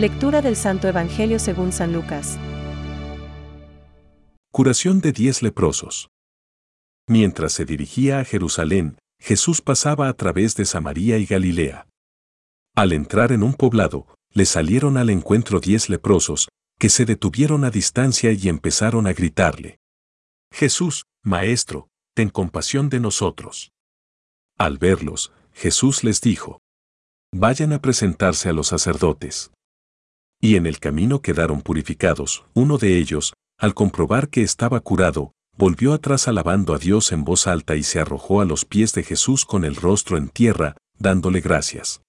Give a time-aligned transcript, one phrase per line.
[0.00, 2.38] Lectura del Santo Evangelio según San Lucas.
[4.50, 6.08] Curación de diez leprosos.
[7.06, 11.86] Mientras se dirigía a Jerusalén, Jesús pasaba a través de Samaria y Galilea.
[12.74, 16.48] Al entrar en un poblado, le salieron al encuentro diez leprosos,
[16.78, 19.80] que se detuvieron a distancia y empezaron a gritarle.
[20.50, 23.70] Jesús, Maestro, ten compasión de nosotros.
[24.56, 26.58] Al verlos, Jesús les dijo,
[27.34, 29.50] Vayan a presentarse a los sacerdotes.
[30.40, 32.44] Y en el camino quedaron purificados.
[32.54, 37.46] Uno de ellos, al comprobar que estaba curado, volvió atrás alabando a Dios en voz
[37.46, 41.40] alta y se arrojó a los pies de Jesús con el rostro en tierra, dándole
[41.40, 42.00] gracias.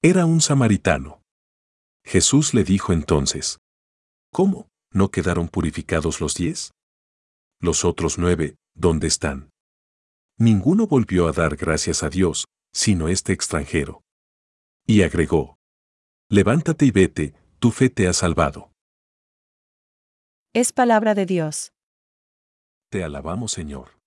[0.00, 1.20] Era un samaritano.
[2.04, 3.58] Jesús le dijo entonces,
[4.32, 4.68] ¿Cómo?
[4.90, 6.72] ¿No quedaron purificados los diez?
[7.60, 9.50] Los otros nueve, ¿dónde están?
[10.38, 14.02] Ninguno volvió a dar gracias a Dios, sino este extranjero.
[14.86, 15.58] Y agregó,
[16.30, 18.72] Levántate y vete, tu fe te ha salvado.
[20.52, 21.72] Es palabra de Dios.
[22.90, 24.00] Te alabamos Señor.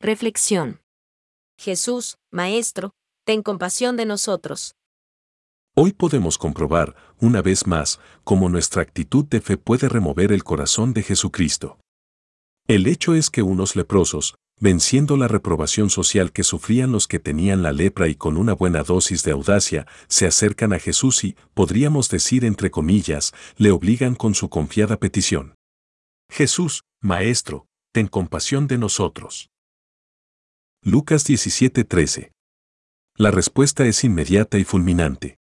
[0.00, 0.80] Reflexión.
[1.58, 2.92] Jesús, Maestro,
[3.26, 4.74] ten compasión de nosotros.
[5.76, 10.94] Hoy podemos comprobar, una vez más, cómo nuestra actitud de fe puede remover el corazón
[10.94, 11.78] de Jesucristo.
[12.66, 17.62] El hecho es que unos leprosos, venciendo la reprobación social que sufrían los que tenían
[17.62, 22.08] la lepra y con una buena dosis de audacia, se acercan a Jesús y, podríamos
[22.08, 25.54] decir entre comillas, le obligan con su confiada petición.
[26.30, 29.50] Jesús, Maestro, ten compasión de nosotros.
[30.82, 32.32] Lucas 17:13.
[33.16, 35.38] La respuesta es inmediata y fulminante.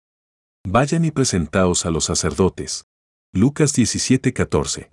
[0.67, 2.85] Vayan y presentaos a los sacerdotes.
[3.33, 4.91] Lucas 17:14.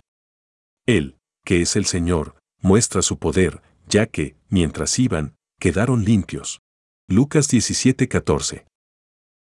[0.86, 6.60] Él, que es el Señor, muestra su poder, ya que, mientras iban, quedaron limpios.
[7.08, 8.66] Lucas 17:14.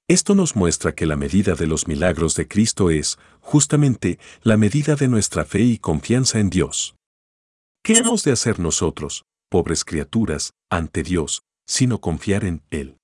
[0.07, 4.95] Esto nos muestra que la medida de los milagros de Cristo es, justamente, la medida
[4.95, 6.95] de nuestra fe y confianza en Dios.
[7.83, 12.97] ¿Qué hemos de hacer nosotros, pobres criaturas, ante Dios, sino confiar en Él?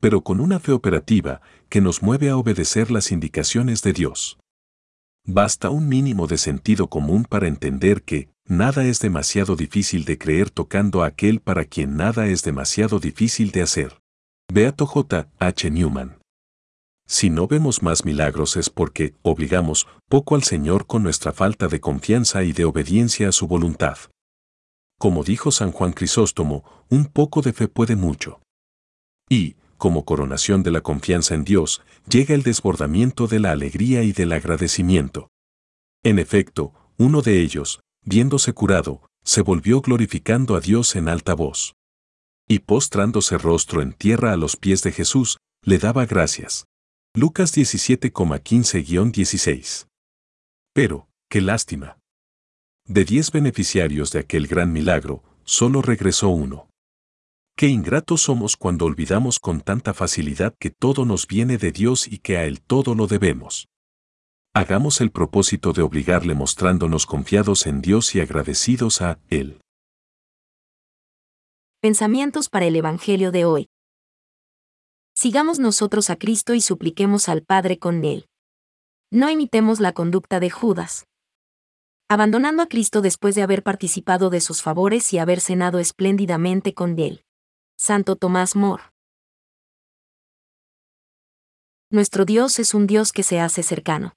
[0.00, 4.38] pero con una fe operativa que nos mueve a obedecer las indicaciones de Dios.
[5.24, 10.50] Basta un mínimo de sentido común para entender que nada es demasiado difícil de creer
[10.50, 14.00] tocando a aquel para quien nada es demasiado difícil de hacer.
[14.52, 15.28] Beato J.
[15.38, 15.70] H.
[15.70, 16.18] Newman.
[17.08, 21.80] Si no vemos más milagros es porque obligamos poco al Señor con nuestra falta de
[21.80, 23.98] confianza y de obediencia a su voluntad.
[24.98, 28.40] Como dijo San Juan Crisóstomo, un poco de fe puede mucho.
[29.28, 34.12] Y, como coronación de la confianza en Dios, llega el desbordamiento de la alegría y
[34.12, 35.28] del agradecimiento.
[36.02, 41.74] En efecto, uno de ellos, viéndose curado, se volvió glorificando a Dios en alta voz.
[42.48, 46.66] Y postrándose rostro en tierra a los pies de Jesús, le daba gracias.
[47.14, 49.88] Lucas 17,15-16.
[50.72, 51.98] Pero, qué lástima.
[52.86, 56.70] De diez beneficiarios de aquel gran milagro, solo regresó uno.
[57.56, 62.18] Qué ingratos somos cuando olvidamos con tanta facilidad que todo nos viene de Dios y
[62.18, 63.66] que a Él todo lo debemos.
[64.56, 69.60] Hagamos el propósito de obligarle mostrándonos confiados en Dios y agradecidos a Él.
[71.82, 73.68] Pensamientos para el Evangelio de hoy.
[75.14, 78.30] Sigamos nosotros a Cristo y supliquemos al Padre con Él.
[79.10, 81.04] No imitemos la conducta de Judas.
[82.08, 86.98] Abandonando a Cristo después de haber participado de sus favores y haber cenado espléndidamente con
[86.98, 87.26] Él.
[87.76, 88.84] Santo Tomás More.
[91.90, 94.14] Nuestro Dios es un Dios que se hace cercano.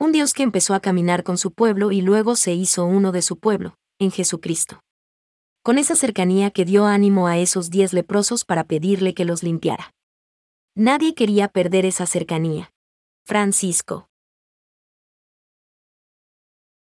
[0.00, 3.20] Un Dios que empezó a caminar con su pueblo y luego se hizo uno de
[3.20, 4.80] su pueblo, en Jesucristo.
[5.64, 9.92] Con esa cercanía que dio ánimo a esos diez leprosos para pedirle que los limpiara.
[10.76, 12.70] Nadie quería perder esa cercanía.
[13.26, 14.08] Francisco.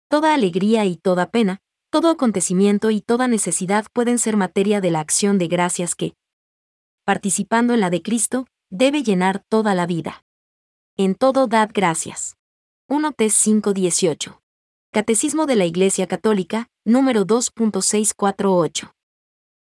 [0.10, 1.60] Toda alegría y toda pena,
[1.90, 6.16] todo acontecimiento y toda necesidad pueden ser materia de la acción de gracias que,
[7.06, 10.26] participando en la de Cristo, debe llenar toda la vida.
[10.98, 12.39] En todo dad gracias.
[12.92, 14.42] 1 Tes 518.
[14.92, 18.92] Catecismo de la Iglesia Católica, número 2.648.